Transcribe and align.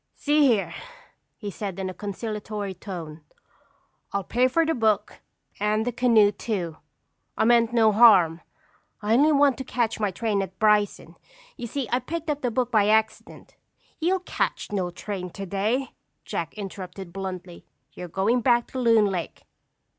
"See 0.15 0.47
here," 0.47 0.73
he 1.37 1.51
said 1.51 1.77
in 1.77 1.87
a 1.87 1.93
conciliatory 1.93 2.73
tone. 2.73 3.21
"I'll 4.11 4.23
pay 4.23 4.47
for 4.47 4.65
the 4.65 4.73
book 4.73 5.21
and 5.59 5.85
the 5.85 5.91
canoe 5.91 6.31
too. 6.31 6.77
I 7.37 7.45
meant 7.45 7.71
no 7.71 7.91
harm. 7.91 8.41
I 9.03 9.13
only 9.13 9.31
want 9.31 9.59
to 9.59 9.63
catch 9.63 9.99
my 9.99 10.09
train 10.09 10.41
at 10.41 10.57
Bryson. 10.57 11.17
You 11.55 11.67
see, 11.67 11.87
I 11.91 11.99
picked 11.99 12.31
up 12.31 12.41
the 12.41 12.49
book 12.49 12.71
by 12.71 12.87
accident—" 12.87 13.53
"You'll 13.99 14.21
catch 14.21 14.71
no 14.71 14.89
train 14.89 15.29
today," 15.29 15.89
Jack 16.25 16.55
interrupted 16.55 17.13
bluntly. 17.13 17.63
"You're 17.93 18.07
going 18.07 18.41
back 18.41 18.65
to 18.71 18.79
Loon 18.79 19.05
Lake. 19.05 19.43